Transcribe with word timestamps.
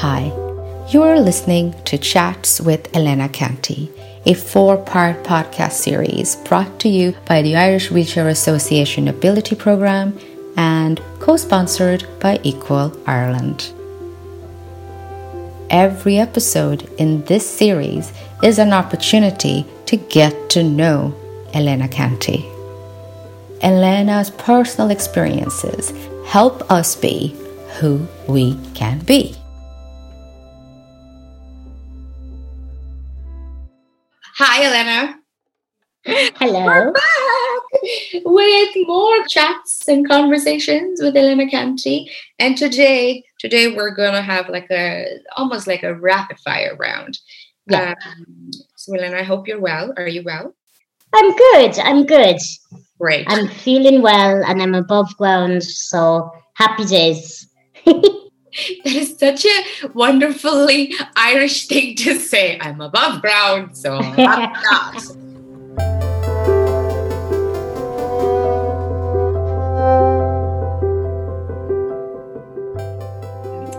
Hi, 0.00 0.30
you're 0.90 1.18
listening 1.18 1.74
to 1.84 1.96
Chats 1.96 2.60
with 2.60 2.94
Elena 2.94 3.30
Canty, 3.30 3.90
a 4.26 4.34
four 4.34 4.76
part 4.76 5.24
podcast 5.24 5.72
series 5.72 6.36
brought 6.36 6.78
to 6.80 6.90
you 6.90 7.14
by 7.24 7.40
the 7.40 7.56
Irish 7.56 7.90
Wheelchair 7.90 8.28
Association 8.28 9.08
Ability 9.08 9.56
Programme 9.56 10.18
and 10.58 11.00
co 11.18 11.38
sponsored 11.38 12.06
by 12.20 12.38
Equal 12.42 12.94
Ireland. 13.06 13.72
Every 15.70 16.18
episode 16.18 16.82
in 16.98 17.24
this 17.24 17.48
series 17.48 18.12
is 18.42 18.58
an 18.58 18.74
opportunity 18.74 19.64
to 19.86 19.96
get 19.96 20.50
to 20.50 20.62
know 20.62 21.14
Elena 21.54 21.88
Canty. 21.88 22.44
Elena's 23.62 24.28
personal 24.28 24.90
experiences 24.90 25.90
help 26.26 26.70
us 26.70 26.94
be 26.94 27.34
who 27.80 28.06
we 28.28 28.58
can 28.74 28.98
be. 28.98 29.34
Hi, 34.38 34.66
Elena. 34.66 35.18
Hello. 36.04 36.66
We're 36.66 36.92
back 36.92 38.22
with 38.22 38.86
more 38.86 39.24
chats 39.28 39.88
and 39.88 40.06
conversations 40.06 41.00
with 41.00 41.16
Elena 41.16 41.48
Canty. 41.48 42.10
And 42.38 42.54
today, 42.54 43.24
today 43.38 43.74
we're 43.74 43.94
gonna 43.94 44.20
have 44.20 44.50
like 44.50 44.70
a 44.70 45.20
almost 45.38 45.66
like 45.66 45.84
a 45.84 45.94
rapid 45.94 46.38
fire 46.40 46.76
round. 46.78 47.18
Yeah. 47.66 47.94
Um, 48.06 48.50
so, 48.76 48.94
Elena, 48.94 49.20
I 49.20 49.22
hope 49.22 49.48
you're 49.48 49.58
well. 49.58 49.94
Are 49.96 50.06
you 50.06 50.22
well? 50.22 50.54
I'm 51.14 51.34
good. 51.34 51.78
I'm 51.78 52.04
good. 52.04 52.36
Great. 53.00 53.24
I'm 53.30 53.48
feeling 53.48 54.02
well 54.02 54.44
and 54.44 54.60
I'm 54.60 54.74
above 54.74 55.16
ground. 55.16 55.64
So 55.64 56.30
happy 56.52 56.84
days. 56.84 57.48
That 58.84 58.94
is 58.94 59.18
such 59.18 59.44
a 59.44 59.88
wonderfully 59.88 60.94
Irish 61.14 61.66
thing 61.66 61.94
to 61.96 62.18
say. 62.18 62.58
I'm 62.60 62.80
above 62.80 63.20
ground, 63.20 63.76
so 63.76 63.96
I'm 63.96 64.16
not. 64.16 64.96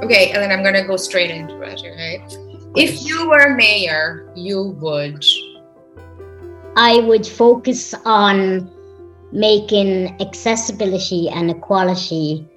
Okay, 0.03 0.31
and 0.31 0.41
then 0.41 0.51
I'm 0.51 0.63
gonna 0.63 0.85
go 0.85 0.95
straight 0.95 1.31
into 1.31 1.59
it, 1.61 1.79
okay? 1.79 2.23
If 2.75 3.03
you 3.03 3.27
were 3.29 3.55
mayor, 3.55 4.31
you 4.35 4.75
would 4.79 5.25
I 6.75 6.99
would 6.99 7.25
focus 7.25 7.95
on 8.05 8.71
making 9.31 10.15
accessibility 10.21 11.27
and 11.29 11.49
equality 11.49 12.47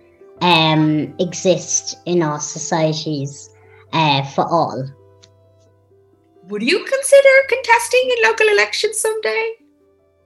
um, 0.41 1.14
exist 1.19 1.98
in 2.06 2.22
our 2.22 2.41
societies 2.41 3.50
uh, 3.92 4.22
for 4.34 4.44
all. 4.44 4.84
would 6.48 6.62
you 6.62 6.84
consider 6.84 7.34
contesting 7.48 8.10
in 8.10 8.28
local 8.28 8.48
elections 8.48 8.98
someday? 8.98 9.52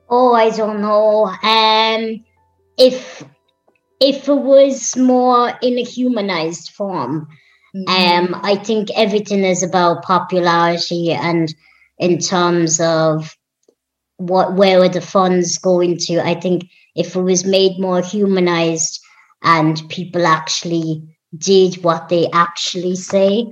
Oh, 0.08 0.34
I 0.34 0.50
don't 0.50 0.80
know. 0.80 1.26
Um, 1.42 2.24
if 2.78 3.24
if 4.00 4.28
it 4.28 4.34
was 4.34 4.96
more 4.96 5.52
in 5.62 5.78
a 5.78 5.84
humanized 5.84 6.70
form, 6.70 7.28
Um, 7.74 8.38
I 8.42 8.54
think 8.54 8.88
everything 8.94 9.44
is 9.44 9.62
about 9.64 10.04
popularity 10.04 11.10
and 11.10 11.52
in 11.98 12.18
terms 12.18 12.80
of 12.80 13.36
what 14.16 14.54
where 14.54 14.80
are 14.80 14.88
the 14.88 15.00
funds 15.00 15.58
going 15.58 15.98
to. 16.06 16.20
I 16.20 16.34
think 16.38 16.70
if 16.94 17.16
it 17.16 17.22
was 17.22 17.44
made 17.44 17.80
more 17.80 18.00
humanized 18.00 19.00
and 19.44 19.80
people 19.88 20.26
actually 20.26 21.02
did 21.36 21.82
what 21.84 22.08
they 22.08 22.28
actually 22.32 22.96
say, 22.96 23.46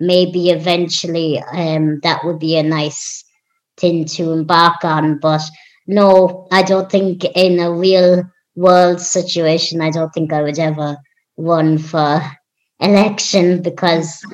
maybe 0.00 0.50
eventually 0.50 1.40
um, 1.52 2.00
that 2.02 2.24
would 2.24 2.38
be 2.38 2.56
a 2.56 2.62
nice 2.62 3.24
thing 3.76 4.04
to 4.04 4.32
embark 4.32 4.84
on. 4.84 5.18
But 5.18 5.42
no, 5.86 6.46
I 6.52 6.62
don't 6.62 6.90
think 6.90 7.24
in 7.36 7.58
a 7.58 7.72
real 7.72 8.24
world 8.54 9.00
situation, 9.00 9.80
I 9.80 9.90
don't 9.90 10.12
think 10.12 10.32
I 10.32 10.42
would 10.42 10.58
ever 10.58 10.96
run 11.36 11.78
for 11.78 12.22
election 12.80 13.62
because 13.62 14.24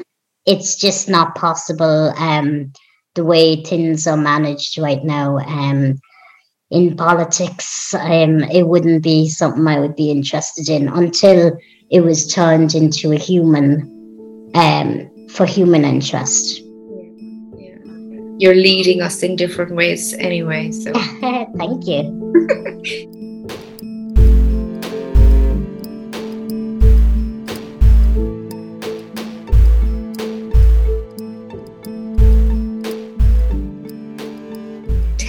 it's 0.46 0.76
just 0.76 1.08
not 1.08 1.34
possible 1.34 2.12
um, 2.16 2.72
the 3.14 3.24
way 3.24 3.62
things 3.62 4.06
are 4.06 4.16
managed 4.16 4.78
right 4.78 5.04
now. 5.04 5.38
Um, 5.38 5.98
in 6.70 6.96
politics, 6.96 7.94
um, 7.94 8.40
it 8.44 8.68
wouldn't 8.68 9.02
be 9.02 9.28
something 9.28 9.66
I 9.66 9.80
would 9.80 9.96
be 9.96 10.10
interested 10.10 10.68
in 10.68 10.88
until 10.88 11.56
it 11.90 12.00
was 12.00 12.32
turned 12.32 12.74
into 12.74 13.12
a 13.12 13.18
human 13.18 14.50
um, 14.54 15.10
for 15.30 15.46
human 15.46 15.84
interest. 15.84 16.60
Yeah. 17.56 17.76
You're 18.38 18.54
leading 18.54 19.00
us 19.00 19.22
in 19.22 19.36
different 19.36 19.74
ways 19.74 20.12
anyway, 20.14 20.70
so 20.70 20.92
Thank 21.56 21.86
you. 21.86 23.14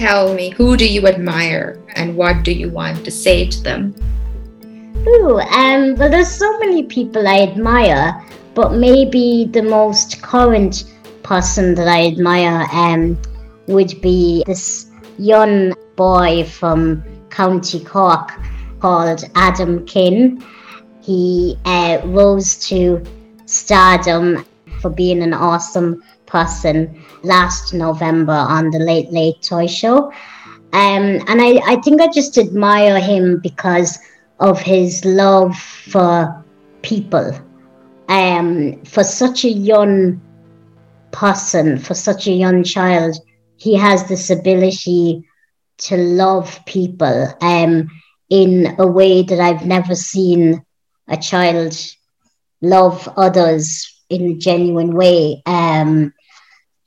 tell 0.00 0.32
me 0.32 0.48
who 0.48 0.78
do 0.78 0.88
you 0.88 1.06
admire 1.06 1.78
and 1.94 2.16
what 2.16 2.42
do 2.42 2.52
you 2.52 2.70
want 2.70 3.04
to 3.04 3.10
say 3.10 3.46
to 3.46 3.62
them? 3.62 3.94
Ooh, 5.06 5.38
um, 5.40 5.94
well, 5.96 6.08
there's 6.08 6.30
so 6.30 6.58
many 6.58 6.84
people 6.84 7.28
I 7.28 7.40
admire, 7.42 8.24
but 8.54 8.72
maybe 8.72 9.50
the 9.52 9.62
most 9.62 10.22
current 10.22 10.84
person 11.22 11.74
that 11.74 11.86
I 11.86 12.06
admire 12.06 12.66
um, 12.72 13.18
would 13.66 14.00
be 14.00 14.42
this 14.46 14.90
young 15.18 15.74
boy 15.96 16.44
from 16.44 17.04
County 17.28 17.80
Cork 17.84 18.32
called 18.80 19.22
Adam 19.34 19.84
King. 19.84 20.42
He 21.02 21.58
uh, 21.66 22.00
rose 22.06 22.56
to 22.68 23.04
stardom 23.44 24.46
for 24.80 24.88
being 24.88 25.22
an 25.22 25.34
awesome 25.34 26.02
person 26.30 27.04
last 27.22 27.74
November 27.74 28.32
on 28.32 28.70
the 28.70 28.78
Late 28.78 29.10
Late 29.12 29.42
Toy 29.42 29.66
Show. 29.66 30.12
Um, 30.72 31.20
and 31.26 31.42
I, 31.42 31.60
I 31.66 31.76
think 31.82 32.00
I 32.00 32.06
just 32.08 32.38
admire 32.38 33.00
him 33.00 33.40
because 33.40 33.98
of 34.38 34.60
his 34.60 35.04
love 35.04 35.56
for 35.56 36.44
people. 36.82 37.38
Um, 38.08 38.82
for 38.84 39.04
such 39.04 39.44
a 39.44 39.50
young 39.50 40.20
person, 41.10 41.78
for 41.78 41.94
such 41.94 42.26
a 42.28 42.32
young 42.32 42.62
child, 42.62 43.16
he 43.56 43.76
has 43.76 44.08
this 44.08 44.30
ability 44.30 45.24
to 45.78 45.96
love 45.96 46.60
people 46.66 47.28
um, 47.40 47.90
in 48.28 48.74
a 48.78 48.86
way 48.86 49.22
that 49.22 49.40
I've 49.40 49.66
never 49.66 49.94
seen 49.94 50.64
a 51.08 51.16
child 51.16 51.76
love 52.62 53.08
others 53.16 54.02
in 54.08 54.32
a 54.32 54.34
genuine 54.34 54.94
way. 54.94 55.42
Um, 55.46 56.12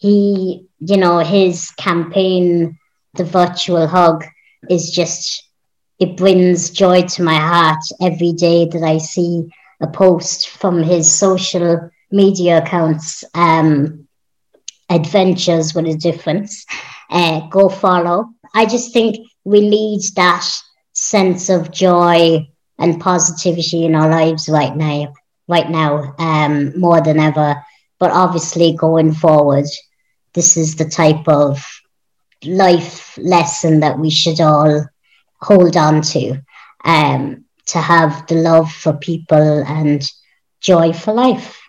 he, 0.03 0.68
you 0.80 0.97
know, 0.97 1.19
his 1.19 1.72
campaign, 1.72 2.78
the 3.14 3.24
virtual 3.24 3.88
hug, 3.88 4.25
is 4.69 4.91
just 4.91 5.50
it 5.97 6.18
brings 6.18 6.72
joy 6.72 7.03
to 7.03 7.24
my 7.24 7.36
heart 7.36 7.84
every 8.02 8.34
day 8.34 8.66
that 8.66 8.84
I 8.84 8.97
see 8.97 9.47
a 9.81 9.88
post 9.88 10.50
from 10.50 10.84
his 10.84 11.09
social 11.09 11.90
media 12.12 12.58
accounts. 12.58 13.24
Um, 13.34 14.06
adventures 14.90 15.74
with 15.74 15.86
a 15.88 15.96
difference. 15.96 16.66
Uh, 17.09 17.47
go 17.47 17.70
follow. 17.70 18.30
I 18.53 18.66
just 18.66 18.91
think 18.91 19.16
we 19.46 19.62
need 19.62 20.02
that 20.18 20.46
sense 20.91 21.50
of 21.50 21.72
joy 21.72 22.46
and 22.78 23.00
positivity 23.00 23.85
in 23.85 23.96
our 23.96 24.09
lives 24.09 24.50
right 24.50 24.76
now. 24.76 25.14
Right 25.47 25.70
now, 25.70 26.14
um, 26.20 26.78
more 26.78 27.02
than 27.02 27.20
ever. 27.20 27.55
But 28.00 28.11
obviously, 28.11 28.76
going 28.76 29.14
forward, 29.14 29.66
this 30.34 30.58
is 30.58 30.76
the 30.76 30.85
type 30.85 31.28
of 31.28 31.64
life 32.46 33.18
lesson 33.18 33.80
that 33.80 34.00
we 34.00 34.09
should 34.09 34.41
all 34.41 34.85
hold 35.41 35.78
on 35.78 36.02
to 36.02 36.41
um, 36.85 37.46
to 37.68 37.80
have 37.80 38.28
the 38.28 38.35
love 38.35 38.72
for 38.72 38.94
people 38.94 39.64
and 39.68 40.09
joy 40.59 40.91
for 40.94 41.14
life. 41.14 41.59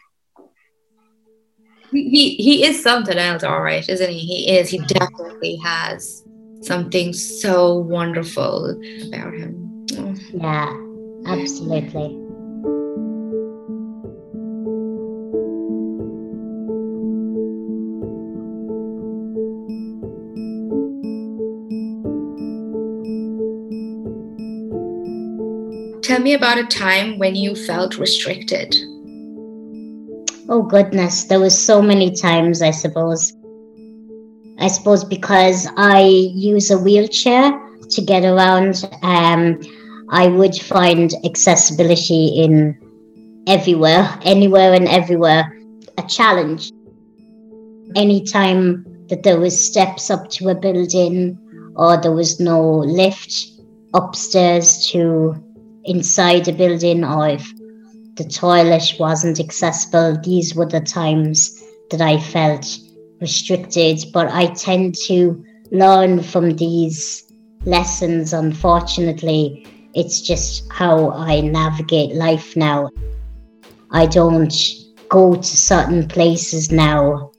He 1.93 2.35
he 2.35 2.65
is 2.65 2.83
something 2.83 3.17
else, 3.17 3.45
all 3.45 3.61
right, 3.61 3.89
isn't 3.89 4.11
he? 4.11 4.19
He 4.19 4.51
is. 4.57 4.69
He 4.69 4.79
definitely 4.79 5.57
has 5.63 6.25
something 6.61 7.13
so 7.13 7.79
wonderful 7.79 8.71
about 9.07 9.35
him. 9.35 9.87
Yeah, 10.33 10.75
absolutely. 11.27 12.24
Tell 26.15 26.23
me 26.23 26.35
about 26.35 26.59
a 26.59 26.67
time 26.67 27.19
when 27.19 27.35
you 27.35 27.57
felt 27.57 27.99
restricted. 27.99 28.73
Oh 30.49 30.63
goodness, 30.63 31.25
there 31.25 31.41
was 31.41 31.61
so 31.61 31.83
many 31.83 32.13
times, 32.13 32.63
I 32.63 32.71
suppose. 32.71 33.33
I 34.61 34.69
suppose 34.69 35.03
because 35.03 35.67
I 35.77 36.03
use 36.03 36.71
a 36.71 36.79
wheelchair 36.79 37.51
to 37.91 38.01
get 38.01 38.25
around, 38.25 38.89
um, 39.03 39.61
I 40.09 40.29
would 40.29 40.55
find 40.55 41.13
accessibility 41.25 42.29
in 42.45 42.79
everywhere, 43.49 44.17
anywhere 44.23 44.73
and 44.73 44.87
everywhere, 44.87 45.53
a 45.99 46.03
challenge. 46.05 46.71
Anytime 47.97 48.87
that 49.09 49.25
there 49.25 49.41
was 49.41 49.67
steps 49.67 50.11
up 50.11 50.31
to 50.31 50.51
a 50.51 50.55
building 50.55 51.37
or 51.75 52.01
there 52.01 52.15
was 52.15 52.39
no 52.39 52.63
lift 52.79 53.35
upstairs 53.95 54.87
to 54.93 55.44
inside 55.85 56.49
a 56.49 56.53
building 56.53 57.05
or 57.05 57.29
if 57.29 57.53
the 58.17 58.25
toilet 58.25 58.95
wasn't 58.99 59.41
accessible. 59.41 60.19
These 60.23 60.55
were 60.55 60.67
the 60.67 60.81
times 60.81 61.63
that 61.91 62.01
I 62.01 62.19
felt 62.19 62.67
restricted, 63.21 64.05
but 64.13 64.29
I 64.29 64.47
tend 64.55 64.95
to 65.07 65.45
learn 65.71 66.23
from 66.23 66.51
these 66.57 67.25
lessons. 67.65 68.33
Unfortunately, 68.33 69.67
it's 69.95 70.21
just 70.21 70.71
how 70.73 71.11
I 71.11 71.41
navigate 71.41 72.15
life 72.15 72.57
now. 72.57 72.91
I 73.91 74.07
don't 74.07 74.55
go 75.09 75.37
to 75.37 75.57
certain 75.57 76.09
places 76.09 76.71
now 76.71 77.31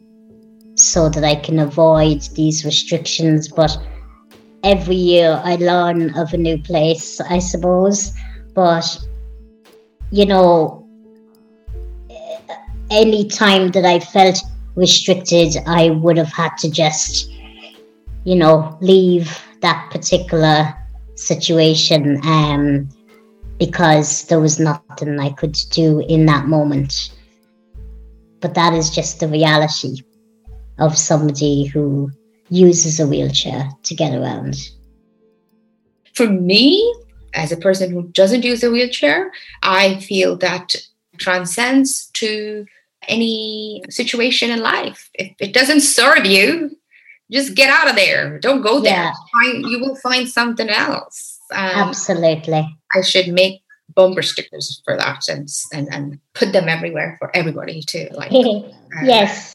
so 0.75 1.09
that 1.09 1.23
I 1.23 1.35
can 1.35 1.59
avoid 1.59 2.21
these 2.35 2.65
restrictions, 2.65 3.47
but 3.47 3.77
every 4.63 4.95
year 4.95 5.41
I 5.43 5.55
learn 5.55 6.17
of 6.17 6.33
a 6.33 6.37
new 6.37 6.57
place, 6.61 7.21
I 7.21 7.39
suppose. 7.39 8.13
But 8.55 8.97
you 10.11 10.25
know, 10.25 10.87
any 12.89 13.27
time 13.27 13.71
that 13.71 13.85
I 13.85 13.99
felt 13.99 14.37
restricted, 14.75 15.57
I 15.65 15.89
would 15.89 16.17
have 16.17 16.31
had 16.31 16.57
to 16.59 16.69
just, 16.69 17.31
you 18.23 18.35
know, 18.35 18.77
leave 18.81 19.37
that 19.61 19.89
particular 19.91 20.73
situation 21.15 22.19
um, 22.23 22.89
because 23.57 24.25
there 24.25 24.39
was 24.39 24.59
nothing 24.59 25.19
I 25.19 25.31
could 25.31 25.57
do 25.71 25.99
in 26.07 26.25
that 26.25 26.47
moment. 26.47 27.13
But 28.41 28.53
that 28.53 28.73
is 28.73 28.89
just 28.89 29.19
the 29.19 29.27
reality 29.27 30.01
of 30.77 30.97
somebody 30.97 31.65
who 31.65 32.11
uses 32.49 32.99
a 32.99 33.07
wheelchair 33.07 33.69
to 33.83 33.95
get 33.95 34.13
around. 34.13 34.55
For 36.13 36.29
me, 36.29 36.93
as 37.35 37.51
a 37.51 37.57
person 37.57 37.91
who 37.91 38.03
doesn't 38.09 38.43
use 38.43 38.63
a 38.63 38.71
wheelchair, 38.71 39.31
I 39.61 39.99
feel 39.99 40.37
that 40.37 40.75
transcends 41.17 42.07
to 42.13 42.65
any 43.07 43.83
situation 43.89 44.49
in 44.49 44.61
life. 44.61 45.09
If 45.13 45.35
it 45.39 45.53
doesn't 45.53 45.81
serve 45.81 46.25
you, 46.25 46.77
just 47.31 47.55
get 47.55 47.69
out 47.69 47.89
of 47.89 47.95
there. 47.95 48.39
Don't 48.39 48.61
go 48.61 48.79
there. 48.79 48.93
Yeah. 48.93 49.13
Find, 49.33 49.65
you 49.65 49.79
will 49.79 49.95
find 49.95 50.27
something 50.27 50.69
else. 50.69 51.39
Um, 51.53 51.89
Absolutely. 51.89 52.77
I 52.93 53.01
should 53.01 53.27
make 53.27 53.61
bumper 53.93 54.21
stickers 54.21 54.81
for 54.83 54.97
that 54.97 55.27
and 55.29 55.47
and, 55.71 55.87
and 55.93 56.19
put 56.33 56.51
them 56.51 56.67
everywhere 56.67 57.17
for 57.19 57.35
everybody 57.35 57.81
to 57.81 58.09
like. 58.13 58.31
uh, 58.33 58.69
yes. 59.03 59.53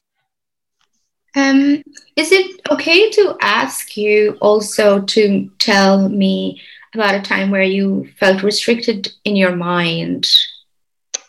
Um, 1.36 1.82
is 2.16 2.32
it 2.32 2.60
okay 2.70 3.10
to 3.10 3.36
ask 3.40 3.96
you 3.96 4.36
also 4.40 5.02
to 5.02 5.50
tell 5.58 6.08
me 6.08 6.60
about 6.94 7.14
a 7.14 7.20
time 7.20 7.50
where 7.50 7.62
you 7.62 8.08
felt 8.18 8.42
restricted 8.42 9.08
in 9.24 9.36
your 9.36 9.54
mind? 9.54 10.28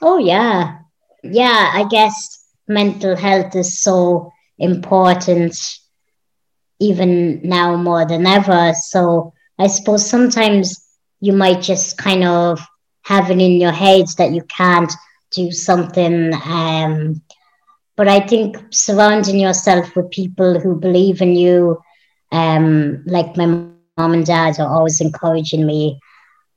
Oh, 0.01 0.17
yeah. 0.17 0.79
Yeah, 1.23 1.71
I 1.73 1.85
guess 1.89 2.45
mental 2.67 3.15
health 3.15 3.55
is 3.55 3.79
so 3.79 4.31
important, 4.57 5.55
even 6.79 7.41
now 7.43 7.75
more 7.75 8.05
than 8.05 8.25
ever. 8.25 8.73
So 8.73 9.33
I 9.59 9.67
suppose 9.67 10.09
sometimes 10.09 10.83
you 11.19 11.33
might 11.33 11.61
just 11.61 11.97
kind 11.97 12.23
of 12.23 12.59
have 13.03 13.29
it 13.29 13.39
in 13.39 13.59
your 13.59 13.71
head 13.71 14.05
that 14.17 14.31
you 14.31 14.43
can't 14.43 14.91
do 15.31 15.51
something. 15.51 16.33
Um, 16.45 17.21
but 17.95 18.07
I 18.07 18.19
think 18.19 18.57
surrounding 18.71 19.39
yourself 19.39 19.95
with 19.95 20.09
people 20.11 20.59
who 20.59 20.79
believe 20.79 21.21
in 21.21 21.35
you, 21.35 21.81
um, 22.31 23.03
like 23.05 23.37
my 23.37 23.45
mom 23.97 24.13
and 24.13 24.25
dad 24.25 24.59
are 24.59 24.69
always 24.69 25.01
encouraging 25.01 25.65
me. 25.65 25.99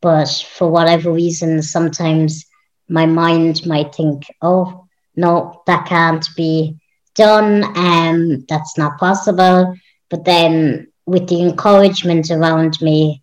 But 0.00 0.28
for 0.28 0.70
whatever 0.70 1.10
reason, 1.10 1.62
sometimes 1.62 2.44
my 2.88 3.06
mind 3.06 3.66
might 3.66 3.94
think, 3.94 4.26
oh, 4.42 4.86
no, 5.16 5.62
that 5.66 5.86
can't 5.86 6.26
be 6.36 6.78
done. 7.14 7.64
Um, 7.76 8.44
that's 8.48 8.76
not 8.76 8.98
possible. 8.98 9.74
But 10.10 10.24
then 10.24 10.88
with 11.06 11.28
the 11.28 11.40
encouragement 11.40 12.30
around 12.30 12.80
me, 12.80 13.22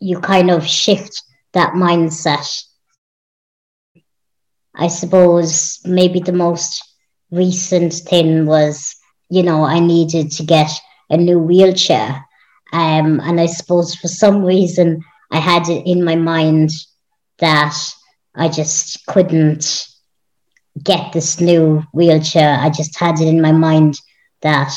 you 0.00 0.20
kind 0.20 0.50
of 0.50 0.66
shift 0.66 1.22
that 1.52 1.72
mindset. 1.72 2.64
I 4.74 4.88
suppose 4.88 5.80
maybe 5.84 6.20
the 6.20 6.32
most 6.32 6.82
recent 7.30 7.94
thing 7.94 8.44
was, 8.44 8.94
you 9.30 9.42
know, 9.42 9.64
I 9.64 9.80
needed 9.80 10.32
to 10.32 10.44
get 10.44 10.70
a 11.08 11.16
new 11.16 11.38
wheelchair. 11.38 12.25
Um, 12.76 13.20
and 13.20 13.40
I 13.40 13.46
suppose 13.46 13.94
for 13.94 14.06
some 14.06 14.44
reason 14.44 15.02
I 15.30 15.38
had 15.38 15.66
it 15.70 15.86
in 15.86 16.04
my 16.04 16.14
mind 16.14 16.72
that 17.38 17.74
I 18.34 18.48
just 18.48 19.06
couldn't 19.06 19.88
get 20.82 21.14
this 21.14 21.40
new 21.40 21.82
wheelchair. 21.94 22.58
I 22.60 22.68
just 22.68 22.98
had 22.98 23.18
it 23.18 23.28
in 23.28 23.40
my 23.40 23.52
mind 23.52 23.98
that 24.42 24.74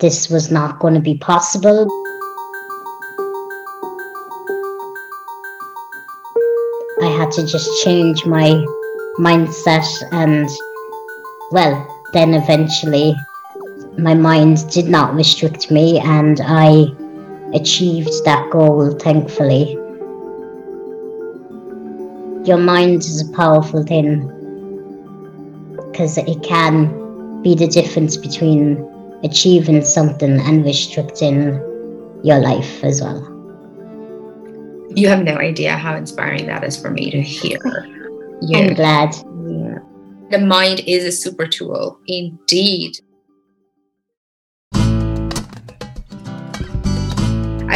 this 0.00 0.28
was 0.28 0.50
not 0.50 0.80
going 0.80 0.94
to 0.94 1.00
be 1.00 1.16
possible. 1.16 1.86
I 7.02 7.14
had 7.16 7.30
to 7.32 7.46
just 7.46 7.84
change 7.84 8.26
my 8.26 8.64
mindset 9.16 9.86
and, 10.10 10.48
well, 11.52 11.86
then 12.12 12.34
eventually 12.34 13.14
my 13.98 14.14
mind 14.14 14.68
did 14.70 14.88
not 14.88 15.14
restrict 15.14 15.70
me 15.70 15.98
and 15.98 16.40
I 16.44 16.86
achieved 17.54 18.24
that 18.24 18.50
goal, 18.50 18.92
thankfully. 18.98 19.72
Your 22.46 22.58
mind 22.58 23.00
is 23.00 23.28
a 23.28 23.32
powerful 23.32 23.82
thing 23.82 24.28
because 25.76 26.18
it 26.18 26.42
can 26.42 27.42
be 27.42 27.54
the 27.54 27.66
difference 27.66 28.16
between 28.16 28.84
achieving 29.24 29.82
something 29.82 30.40
and 30.40 30.64
restricting 30.64 31.54
your 32.22 32.38
life 32.38 32.84
as 32.84 33.00
well. 33.00 33.32
You 34.94 35.08
have 35.08 35.24
no 35.24 35.36
idea 35.36 35.76
how 35.76 35.96
inspiring 35.96 36.46
that 36.46 36.64
is 36.64 36.76
for 36.80 36.90
me 36.90 37.10
to 37.10 37.20
hear. 37.20 37.58
Yeah. 38.42 38.58
I'm 38.58 38.74
glad. 38.74 39.14
Yeah. 39.14 39.78
The 40.30 40.44
mind 40.44 40.80
is 40.86 41.04
a 41.04 41.12
super 41.12 41.46
tool, 41.46 41.98
indeed. 42.06 42.98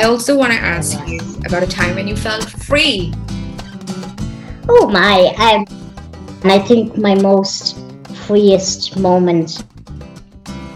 I 0.00 0.04
also 0.04 0.34
want 0.34 0.50
to 0.54 0.58
ask 0.58 0.98
you 1.06 1.20
about 1.44 1.62
a 1.62 1.66
time 1.66 1.94
when 1.94 2.08
you 2.08 2.16
felt 2.16 2.48
free. 2.48 3.12
Oh 4.66 4.88
my, 4.90 5.34
and 5.38 5.68
I 6.50 6.58
think 6.58 6.96
my 6.96 7.14
most 7.16 7.76
freest 8.24 8.98
moment 8.98 9.62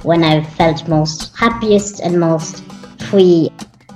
when 0.02 0.22
I 0.22 0.44
felt 0.44 0.86
most 0.88 1.34
happiest 1.34 2.00
and 2.00 2.20
most 2.20 2.64
free 3.08 3.50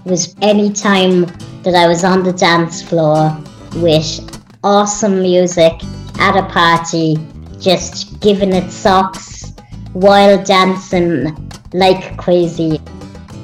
was 0.06 0.34
any 0.40 0.72
time 0.72 1.26
that 1.62 1.74
I 1.74 1.86
was 1.88 2.04
on 2.04 2.22
the 2.22 2.32
dance 2.32 2.80
floor 2.80 3.36
with 3.74 4.42
awesome 4.64 5.20
music 5.20 5.74
at 6.20 6.38
a 6.38 6.46
party, 6.46 7.18
just 7.60 8.18
giving 8.20 8.54
it 8.54 8.70
socks 8.70 9.52
while 9.92 10.42
dancing 10.42 11.36
like 11.74 12.16
crazy 12.16 12.80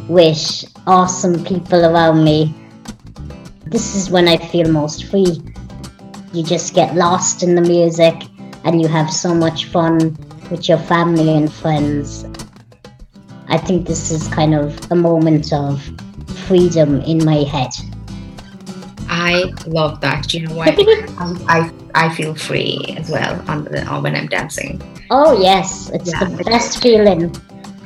with 0.08 0.73
awesome 0.86 1.44
people 1.44 1.84
around 1.84 2.24
me. 2.24 2.54
This 3.66 3.94
is 3.94 4.10
when 4.10 4.28
I 4.28 4.36
feel 4.36 4.70
most 4.70 5.04
free. 5.04 5.40
You 6.32 6.42
just 6.42 6.74
get 6.74 6.94
lost 6.94 7.42
in 7.42 7.54
the 7.54 7.62
music 7.62 8.14
and 8.64 8.80
you 8.80 8.88
have 8.88 9.10
so 9.10 9.34
much 9.34 9.66
fun 9.66 10.16
with 10.50 10.68
your 10.68 10.78
family 10.78 11.34
and 11.36 11.52
friends. 11.52 12.24
I 13.48 13.58
think 13.58 13.86
this 13.86 14.10
is 14.10 14.26
kind 14.28 14.54
of 14.54 14.90
a 14.90 14.94
moment 14.94 15.52
of 15.52 15.82
freedom 16.46 17.00
in 17.02 17.24
my 17.24 17.42
head. 17.44 17.70
I 19.08 19.52
love 19.66 20.00
that. 20.00 20.34
You 20.34 20.46
know 20.46 20.54
what? 20.54 20.68
I, 20.78 21.04
um, 21.18 21.44
I, 21.48 21.72
I 21.94 22.14
feel 22.14 22.34
free 22.34 22.96
as 22.98 23.10
well 23.10 23.42
on 23.48 23.64
the, 23.64 23.84
on 23.86 24.02
when 24.02 24.16
I'm 24.16 24.26
dancing. 24.26 24.82
Oh 25.10 25.40
yes, 25.40 25.90
it's 25.90 26.10
yeah, 26.10 26.24
the 26.24 26.44
best 26.44 26.82
feeling. 26.82 27.34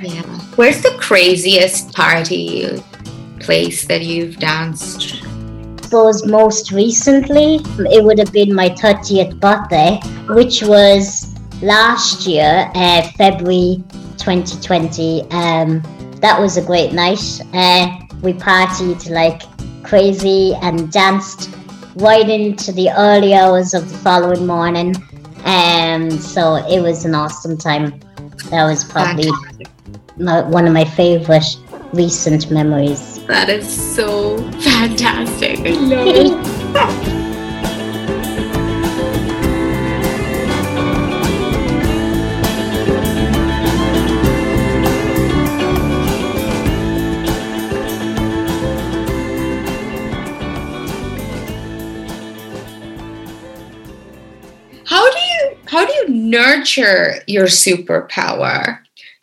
Yeah. 0.00 0.22
Where's 0.56 0.82
the 0.82 0.96
craziest 0.98 1.92
party 1.92 2.82
place 3.40 3.86
that 3.86 4.02
you've 4.02 4.38
danced? 4.38 5.22
I 5.24 5.82
suppose 5.82 6.26
most 6.26 6.70
recently 6.70 7.56
it 7.90 8.04
would 8.04 8.18
have 8.18 8.32
been 8.32 8.54
my 8.54 8.68
30th 8.68 9.40
birthday, 9.40 10.00
which 10.32 10.62
was 10.62 11.34
last 11.62 12.26
year, 12.26 12.70
uh, 12.74 13.02
February 13.16 13.82
2020. 14.18 15.22
Um, 15.30 15.82
that 16.20 16.38
was 16.40 16.56
a 16.56 16.62
great 16.62 16.92
night. 16.92 17.40
Uh, 17.52 17.98
we 18.22 18.34
partied 18.34 19.10
like 19.10 19.42
crazy 19.82 20.54
and 20.62 20.92
danced 20.92 21.50
right 21.96 22.28
into 22.28 22.70
the 22.72 22.90
early 22.96 23.34
hours 23.34 23.74
of 23.74 23.90
the 23.90 23.98
following 23.98 24.46
morning. 24.46 24.94
Um, 25.44 26.10
so 26.10 26.56
it 26.56 26.80
was 26.80 27.04
an 27.04 27.14
awesome 27.14 27.56
time. 27.56 27.98
That 28.50 28.64
was 28.64 28.84
probably 28.84 29.30
my, 30.18 30.42
one 30.42 30.66
of 30.66 30.72
my 30.72 30.84
favorite 30.84 31.56
recent 31.92 32.50
memories. 32.50 33.24
That 33.26 33.48
is 33.48 33.68
so 33.68 34.38
fantastic. 34.60 35.60
I 35.60 35.70
love 35.70 36.06
it. 36.08 37.18
How 54.88 55.10
do 55.10 55.18
you 55.18 55.58
how 55.66 55.84
do 55.84 55.92
you 55.92 56.08
nurture 56.08 57.16
your 57.26 57.44
superpower. 57.44 58.78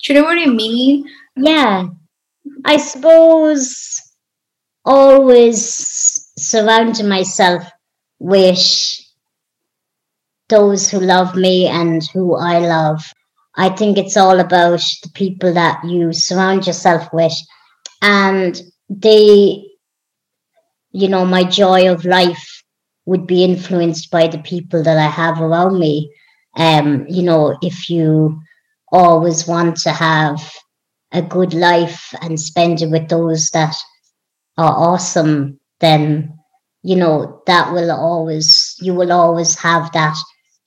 You 0.08 0.16
know 0.16 0.24
what 0.24 0.38
I 0.38 0.46
mean? 0.46 1.10
Yeah. 1.36 1.88
I 2.64 2.78
suppose 2.78 4.02
always 4.84 6.30
surrounding 6.38 7.08
myself 7.08 7.64
with 8.20 9.00
those 10.50 10.90
who 10.90 11.00
love 11.00 11.36
me 11.36 11.68
and 11.68 12.04
who 12.14 12.36
I 12.36 12.60
love. 12.60 13.04
I 13.56 13.70
think 13.70 13.98
it's 13.98 14.18
all 14.18 14.40
about 14.40 14.84
the 15.04 15.10
people 15.14 15.54
that 15.54 15.84
you 15.84 16.14
surround 16.14 16.68
yourself 16.68 17.12
with 17.14 17.34
and 18.02 18.62
they, 18.90 19.66
you 20.92 21.08
know, 21.08 21.26
my 21.26 21.44
joy 21.44 21.92
of 21.92 22.06
life 22.06 22.64
would 23.06 23.26
be 23.26 23.44
influenced 23.44 24.12
by 24.12 24.28
the 24.28 24.40
people 24.40 24.84
that 24.84 24.98
I 24.98 25.08
have 25.10 25.42
around 25.42 25.80
me 25.80 26.12
um, 26.56 27.06
you 27.10 27.24
know, 27.24 27.58
if 27.62 27.90
you 27.90 28.42
always 28.92 29.48
want 29.48 29.78
to 29.78 29.92
have 29.92 30.40
a 31.12 31.22
good 31.22 31.54
life 31.54 32.14
and 32.22 32.40
spend 32.40 32.82
it 32.82 32.90
with 32.90 33.10
those 33.10 33.50
that 33.52 33.76
are 34.58 34.74
awesome, 34.78 35.60
then 35.80 36.38
you 36.86 36.96
know 36.96 37.42
that 37.48 37.74
will 37.74 37.92
always 37.92 38.76
you 38.80 38.94
will 38.94 39.12
always 39.12 39.58
have 39.58 39.92
that 39.94 40.16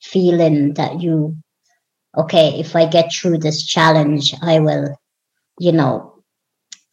feeling 0.01 0.73
that 0.73 1.01
you 1.01 1.35
okay 2.17 2.59
if 2.59 2.75
i 2.75 2.85
get 2.85 3.09
through 3.13 3.37
this 3.37 3.65
challenge 3.65 4.33
i 4.41 4.59
will 4.59 4.93
you 5.59 5.71
know 5.71 6.21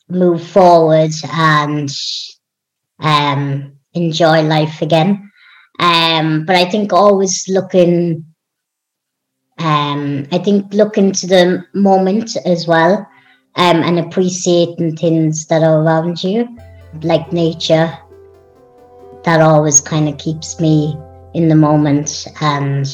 move 0.09 0.41
forward 0.47 1.11
and 1.33 1.91
um 3.01 3.73
enjoy 3.95 4.43
life 4.43 4.81
again. 4.81 5.31
Um 5.81 6.45
but 6.47 6.55
i 6.55 6.65
think 6.65 6.93
always 6.93 7.49
looking 7.49 8.25
um, 9.59 10.27
I 10.33 10.39
think 10.39 10.73
look 10.75 10.99
into 10.99 11.27
the 11.27 11.65
moment 11.73 12.37
as 12.45 12.67
well 12.67 13.09
um, 13.57 13.83
and 13.83 13.99
appreciating 13.99 14.97
things 14.97 15.47
that 15.47 15.63
are 15.63 15.83
around 15.83 16.23
you, 16.23 16.57
like 17.03 17.33
nature. 17.33 17.97
That 19.25 19.41
always 19.41 19.81
kind 19.81 20.09
of 20.09 20.19
keeps 20.19 20.61
me 20.61 20.97
in 21.35 21.49
the 21.49 21.57
moment 21.57 22.27
and 22.41 22.87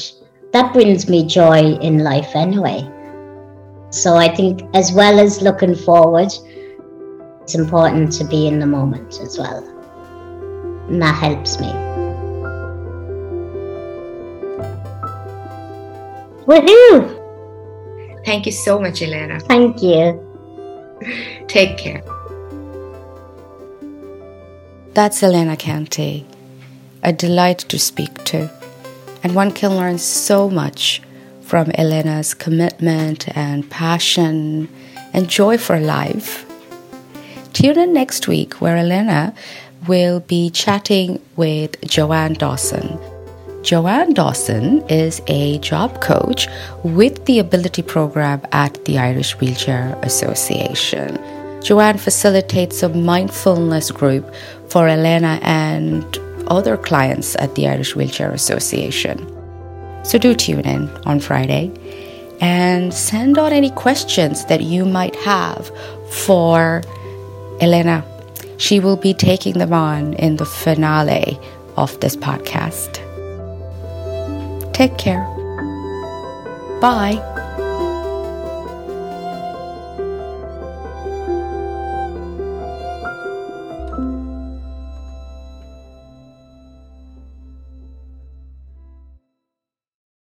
that 0.52 0.72
brings 0.72 1.08
me 1.08 1.26
joy 1.26 1.76
in 1.80 1.98
life 1.98 2.34
anyway. 2.34 2.88
So 3.90 4.16
I 4.16 4.34
think, 4.34 4.62
as 4.74 4.92
well 4.92 5.20
as 5.20 5.42
looking 5.42 5.74
forward, 5.74 6.32
it's 7.42 7.54
important 7.54 8.12
to 8.12 8.24
be 8.24 8.46
in 8.46 8.58
the 8.58 8.66
moment 8.66 9.18
as 9.20 9.38
well. 9.38 9.62
And 10.88 11.02
that 11.02 11.14
helps 11.14 11.60
me. 11.60 11.70
Woohoo! 16.46 18.24
Thank 18.24 18.46
you 18.46 18.52
so 18.52 18.78
much, 18.80 19.02
Elena. 19.02 19.40
Thank 19.40 19.82
you. 19.82 20.20
Take 21.48 21.78
care. 21.78 22.02
That's 24.94 25.22
Elena 25.22 25.56
Canty, 25.56 26.26
a 27.02 27.12
delight 27.12 27.58
to 27.60 27.78
speak 27.78 28.24
to. 28.24 28.50
And 29.22 29.34
one 29.34 29.52
can 29.52 29.76
learn 29.76 29.98
so 29.98 30.50
much 30.50 31.00
from 31.42 31.70
Elena's 31.74 32.34
commitment 32.34 33.34
and 33.36 33.68
passion 33.70 34.68
and 35.12 35.28
joy 35.28 35.58
for 35.58 35.78
life. 35.78 36.46
Tune 37.52 37.78
in 37.78 37.92
next 37.92 38.28
week 38.28 38.54
where 38.54 38.76
Elena 38.76 39.34
will 39.86 40.20
be 40.20 40.50
chatting 40.50 41.20
with 41.36 41.80
Joanne 41.82 42.34
Dawson 42.34 42.98
Joanne 43.62 44.12
Dawson 44.12 44.82
is 44.88 45.22
a 45.28 45.58
job 45.60 46.00
coach 46.00 46.48
with 46.82 47.24
the 47.26 47.38
Ability 47.38 47.82
Program 47.82 48.42
at 48.50 48.84
the 48.86 48.98
Irish 48.98 49.38
Wheelchair 49.38 49.96
Association. 50.02 51.16
Joanne 51.62 51.96
facilitates 51.96 52.82
a 52.82 52.88
mindfulness 52.88 53.92
group 53.92 54.34
for 54.68 54.88
Elena 54.88 55.38
and 55.42 56.04
other 56.48 56.76
clients 56.76 57.36
at 57.36 57.54
the 57.54 57.68
Irish 57.68 57.94
Wheelchair 57.94 58.32
Association. 58.32 59.16
So 60.04 60.18
do 60.18 60.34
tune 60.34 60.66
in 60.66 60.88
on 61.06 61.20
Friday 61.20 61.70
and 62.40 62.92
send 62.92 63.38
on 63.38 63.52
any 63.52 63.70
questions 63.70 64.44
that 64.46 64.62
you 64.62 64.84
might 64.84 65.14
have 65.16 65.70
for 66.10 66.82
Elena. 67.60 68.04
She 68.56 68.80
will 68.80 68.96
be 68.96 69.14
taking 69.14 69.58
them 69.58 69.72
on 69.72 70.14
in 70.14 70.36
the 70.36 70.46
finale 70.46 71.38
of 71.76 71.98
this 72.00 72.16
podcast. 72.16 73.11
Take 74.72 74.96
care. 74.98 75.24
Bye. 76.80 77.31